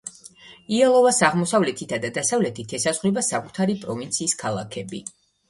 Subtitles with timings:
[0.77, 5.05] იალოვას აღმოსავლეთითა და დასავლეთით ესაზღვრება საკუთარი პროვინციის ქალაქები.